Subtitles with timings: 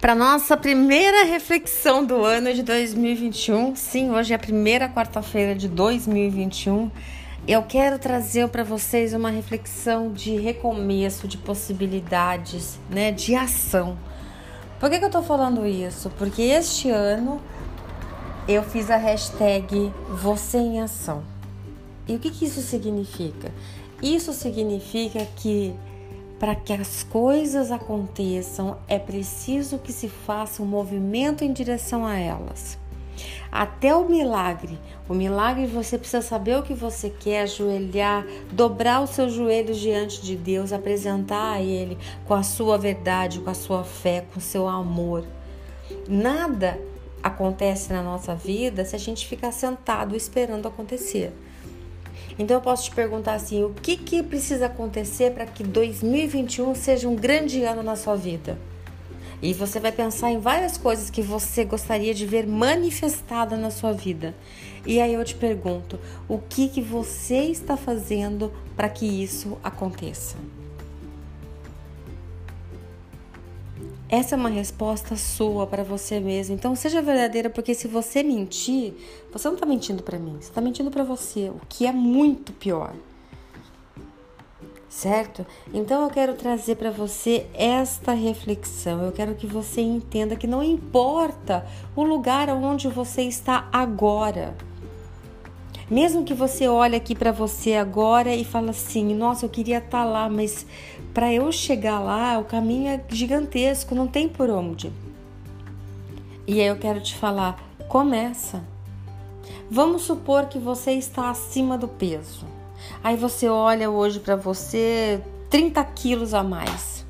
[0.00, 5.66] Para nossa primeira reflexão do ano de 2021, sim, hoje é a primeira quarta-feira de
[5.66, 6.88] 2021.
[7.48, 13.98] Eu quero trazer para vocês uma reflexão de recomeço, de possibilidades, né, de ação.
[14.78, 16.10] Por que, que eu tô falando isso?
[16.10, 17.42] Porque este ano
[18.46, 21.24] eu fiz a hashtag Você em Ação.
[22.06, 23.50] E o que, que isso significa?
[24.00, 25.74] Isso significa que
[26.38, 32.16] para que as coisas aconteçam, é preciso que se faça um movimento em direção a
[32.16, 32.78] elas.
[33.50, 34.78] Até o milagre.
[35.08, 40.22] O milagre você precisa saber o que você quer, ajoelhar, dobrar os seus joelhos diante
[40.22, 44.42] de Deus, apresentar a Ele com a sua verdade, com a sua fé, com o
[44.42, 45.24] seu amor.
[46.06, 46.78] Nada
[47.22, 51.32] acontece na nossa vida se a gente ficar sentado esperando acontecer.
[52.38, 57.08] Então eu posso te perguntar assim: o que, que precisa acontecer para que 2021 seja
[57.08, 58.58] um grande ano na sua vida?
[59.40, 63.92] E você vai pensar em várias coisas que você gostaria de ver manifestada na sua
[63.92, 64.34] vida.
[64.84, 70.36] E aí eu te pergunto: o que, que você está fazendo para que isso aconteça?
[74.10, 76.54] Essa é uma resposta sua para você mesmo.
[76.54, 78.94] Então seja verdadeira, porque se você mentir,
[79.30, 82.52] você não está mentindo para mim, você está mentindo para você, o que é muito
[82.54, 82.94] pior.
[84.88, 85.46] Certo?
[85.74, 89.02] Então eu quero trazer para você esta reflexão.
[89.02, 94.56] Eu quero que você entenda que não importa o lugar onde você está agora.
[95.90, 100.02] Mesmo que você olhe aqui para você agora e fala assim: "Nossa, eu queria estar
[100.02, 100.66] tá lá, mas
[101.14, 104.92] para eu chegar lá, o caminho é gigantesco, não tem por onde".
[106.46, 108.62] E aí eu quero te falar: começa.
[109.70, 112.46] Vamos supor que você está acima do peso.
[113.02, 117.04] Aí você olha hoje para você 30 quilos a mais.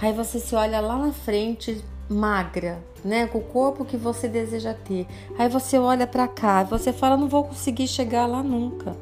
[0.00, 4.74] Aí você se olha lá na frente, magra, né, com o corpo que você deseja
[4.74, 5.06] ter.
[5.38, 8.96] Aí você olha para cá, você fala não vou conseguir chegar lá nunca.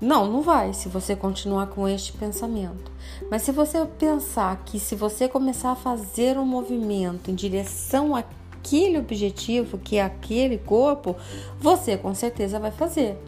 [0.00, 2.90] Não, não vai, se você continuar com este pensamento.
[3.30, 8.98] Mas se você pensar que se você começar a fazer um movimento em direção àquele
[8.98, 11.14] objetivo, que é aquele corpo,
[11.58, 13.18] você com certeza vai fazer.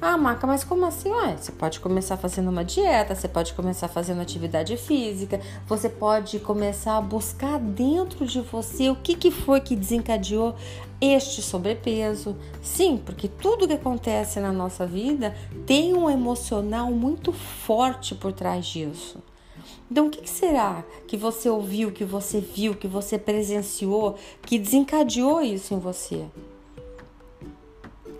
[0.00, 1.10] Ah, Maca, mas como assim?
[1.10, 6.38] Ué, você pode começar fazendo uma dieta, você pode começar fazendo atividade física, você pode
[6.40, 10.54] começar a buscar dentro de você o que, que foi que desencadeou
[11.00, 12.36] este sobrepeso.
[12.62, 15.34] Sim, porque tudo que acontece na nossa vida
[15.66, 19.22] tem um emocional muito forte por trás disso.
[19.90, 25.40] Então, o que será que você ouviu, que você viu, que você presenciou, que desencadeou
[25.40, 26.24] isso em você?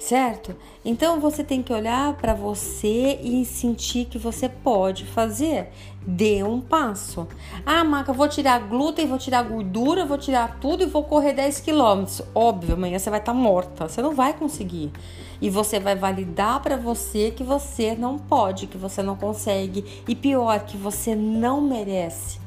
[0.05, 0.55] Certo?
[0.85, 5.71] Então você tem que olhar para você e sentir que você pode fazer.
[6.07, 7.27] Dê um passo.
[7.65, 11.61] Ah, Maca, vou tirar glúten, vou tirar gordura, vou tirar tudo e vou correr 10
[11.61, 12.21] quilômetros.
[12.35, 14.93] Óbvio, amanhã você vai estar tá morta, você não vai conseguir.
[15.41, 20.15] E você vai validar para você que você não pode, que você não consegue e
[20.15, 22.39] pior, que você não merece.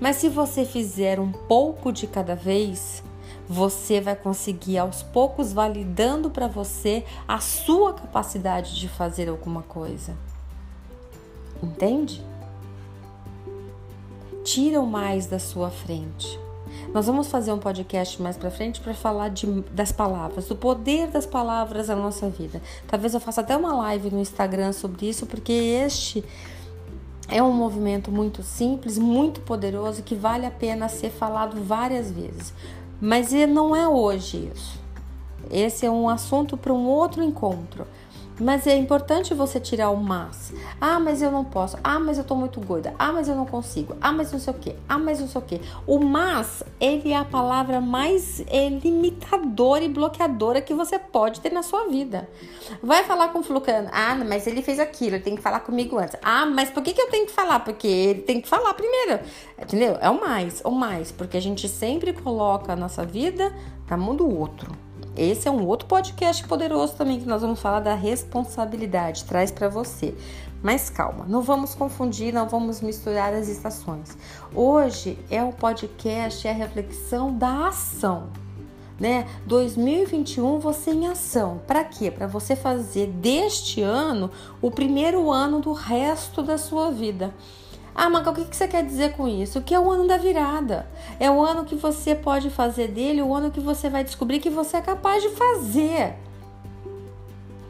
[0.00, 3.02] Mas se você fizer um pouco de cada vez,
[3.48, 10.16] você vai conseguir aos poucos validando para você a sua capacidade de fazer alguma coisa.
[11.62, 12.24] Entende?
[14.42, 16.38] Tira o mais da sua frente.
[16.92, 21.08] Nós vamos fazer um podcast mais para frente para falar de, das palavras, do poder
[21.08, 22.60] das palavras na nossa vida.
[22.86, 26.24] Talvez eu faça até uma live no Instagram sobre isso, porque este
[27.28, 32.52] é um movimento muito simples, muito poderoso que vale a pena ser falado várias vezes.
[33.00, 34.78] Mas não é hoje isso.
[35.50, 37.86] Esse é um assunto para um outro encontro.
[38.38, 40.52] Mas é importante você tirar o mas.
[40.80, 41.78] Ah, mas eu não posso.
[41.84, 42.92] Ah, mas eu tô muito gorda.
[42.98, 43.96] Ah, mas eu não consigo.
[44.00, 44.74] Ah, mas não sei o que.
[44.88, 45.60] Ah, mas não sei o que.
[45.86, 51.52] O mas, ele é a palavra mais é, limitadora e bloqueadora que você pode ter
[51.52, 52.28] na sua vida.
[52.82, 53.88] Vai falar com o Flucano.
[53.92, 55.14] Ah, mas ele fez aquilo.
[55.14, 56.16] Ele tem que falar comigo antes.
[56.20, 57.60] Ah, mas por que, que eu tenho que falar?
[57.60, 59.20] Porque ele tem que falar primeiro.
[59.60, 59.96] Entendeu?
[60.00, 61.12] É o mais, o mais.
[61.12, 63.54] Porque a gente sempre coloca a nossa vida
[63.88, 64.83] na mão do outro.
[65.16, 69.68] Esse é um outro podcast poderoso também que nós vamos falar da responsabilidade, traz para
[69.68, 70.12] você.
[70.60, 74.16] Mas calma, não vamos confundir, não vamos misturar as estações.
[74.52, 78.28] Hoje é o podcast, é a reflexão da ação.
[78.98, 79.26] Né?
[79.46, 81.60] 2021 você em ação.
[81.66, 82.10] Para quê?
[82.10, 84.30] Para você fazer deste ano
[84.60, 87.32] o primeiro ano do resto da sua vida.
[87.94, 89.60] Ah, Maca, o que você quer dizer com isso?
[89.62, 90.86] Que é o ano da virada.
[91.20, 94.50] É o ano que você pode fazer dele, o ano que você vai descobrir que
[94.50, 96.14] você é capaz de fazer.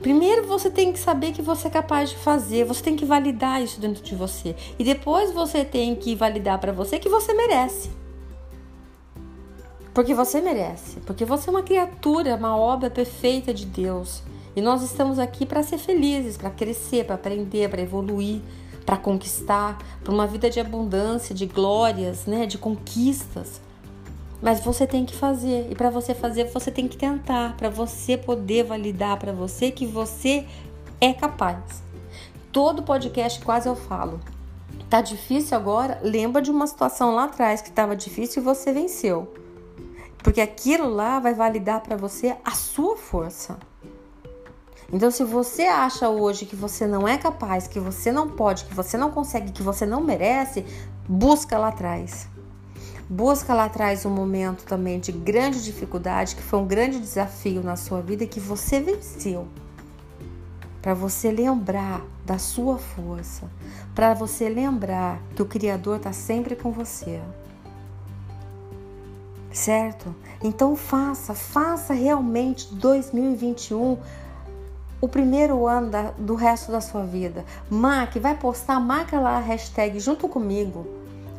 [0.00, 3.62] Primeiro você tem que saber que você é capaz de fazer, você tem que validar
[3.62, 4.54] isso dentro de você.
[4.78, 7.90] E depois você tem que validar para você que você merece.
[9.94, 14.22] Porque você merece, porque você é uma criatura, uma obra perfeita de Deus.
[14.56, 18.42] E nós estamos aqui para ser felizes, para crescer, para aprender, para evoluir,
[18.84, 23.60] para conquistar, para uma vida de abundância, de glórias, né, de conquistas.
[24.42, 28.16] Mas você tem que fazer, e para você fazer, você tem que tentar, para você
[28.16, 30.46] poder validar para você que você
[31.00, 31.82] é capaz.
[32.52, 34.20] Todo podcast quase eu falo.
[34.90, 35.98] Tá difícil agora?
[36.02, 39.32] Lembra de uma situação lá atrás que estava difícil e você venceu.
[40.18, 43.58] Porque aquilo lá vai validar para você a sua força.
[44.94, 48.72] Então, se você acha hoje que você não é capaz, que você não pode, que
[48.72, 50.64] você não consegue, que você não merece,
[51.08, 52.28] busca lá atrás.
[53.10, 57.74] Busca lá atrás um momento também de grande dificuldade, que foi um grande desafio na
[57.74, 59.48] sua vida que você venceu.
[60.80, 63.50] Para você lembrar da sua força,
[63.96, 67.20] para você lembrar que o Criador está sempre com você.
[69.50, 70.14] Certo?
[70.40, 73.98] Então faça, faça realmente 2021
[75.04, 77.44] o primeiro ano da, do resto da sua vida.
[77.68, 80.86] Marque, vai postar, marca lá a hashtag junto comigo.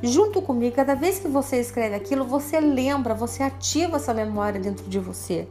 [0.04, 4.88] Junto comigo, cada vez que você escreve aquilo, você lembra, você ativa essa memória dentro
[4.88, 5.48] de você.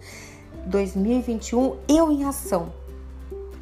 [0.67, 2.84] 2021, eu em ação.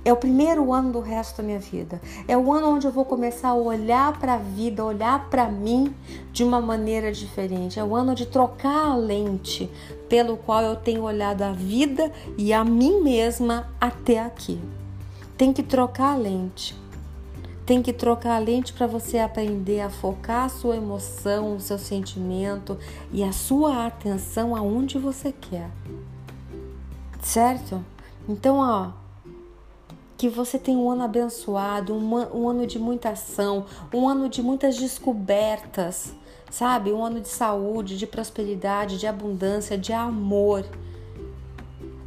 [0.04, 2.00] É o primeiro ano do resto da minha vida.
[2.26, 5.94] É o ano onde eu vou começar a olhar para a vida, olhar para mim
[6.32, 7.78] de uma maneira diferente.
[7.78, 9.70] É o ano de trocar a lente
[10.08, 14.60] pelo qual eu tenho olhado a vida e a mim mesma até aqui.
[15.38, 16.76] Tem que trocar a lente.
[17.64, 21.78] Tem que trocar a lente para você aprender a focar a sua emoção, o seu
[21.78, 22.76] sentimento
[23.12, 25.70] e a sua atenção aonde você quer.
[27.22, 27.84] Certo?
[28.28, 29.01] Então, ó,
[30.22, 34.76] que você tenha um ano abençoado, um ano de muita ação, um ano de muitas
[34.76, 36.14] descobertas,
[36.48, 36.92] sabe?
[36.92, 40.64] Um ano de saúde, de prosperidade, de abundância, de amor.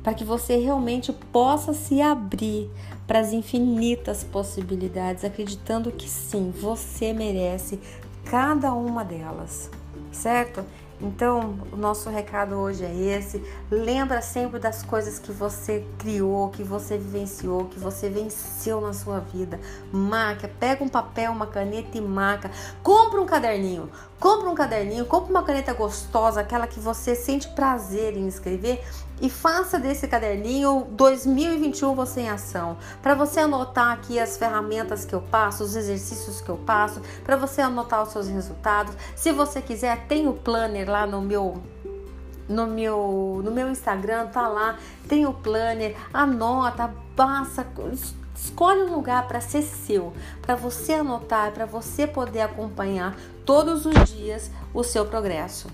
[0.01, 2.71] Para que você realmente possa se abrir
[3.05, 7.81] para as infinitas possibilidades, acreditando que sim, você merece
[8.23, 9.69] cada uma delas,
[10.13, 10.63] certo?
[11.01, 13.43] Então, o nosso recado hoje é esse.
[13.69, 19.19] Lembra sempre das coisas que você criou, que você vivenciou, que você venceu na sua
[19.19, 19.59] vida.
[19.91, 22.49] Marca, pega um papel, uma caneta e marca.
[22.81, 23.89] Compra um caderninho.
[24.25, 28.83] Compra um caderninho, compra uma caneta gostosa, aquela que você sente prazer em escrever
[29.21, 32.75] e faça desse caderninho 2021 você em ação.
[33.03, 37.35] Para você anotar aqui as ferramentas que eu passo, os exercícios que eu passo, para
[37.35, 38.95] você anotar os seus resultados.
[39.15, 41.61] Se você quiser, tem o planner lá no meu
[42.49, 47.63] no meu no meu Instagram, tá lá, tem o planner, anota, passa,
[48.35, 54.09] escolhe um lugar para ser seu, para você anotar, para você poder acompanhar todos os
[54.09, 55.67] dias o seu progresso,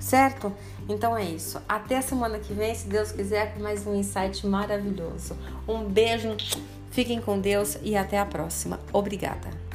[0.00, 0.52] certo?
[0.88, 1.60] Então é isso.
[1.68, 5.36] Até semana que vem, se Deus quiser, com mais um insight maravilhoso.
[5.66, 6.36] Um beijo,
[6.90, 8.80] fiquem com Deus e até a próxima.
[8.92, 9.67] Obrigada.